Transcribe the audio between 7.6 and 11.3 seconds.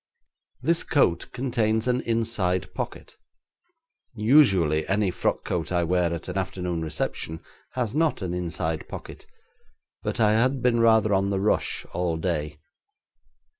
has not an inside pocket, but I had been rather on